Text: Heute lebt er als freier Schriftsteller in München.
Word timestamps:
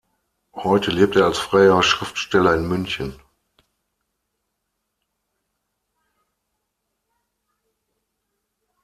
Heute 0.55 0.89
lebt 0.89 1.15
er 1.15 1.25
als 1.25 1.37
freier 1.37 1.83
Schriftsteller 1.83 2.55
in 2.55 2.67
München. 2.67 3.19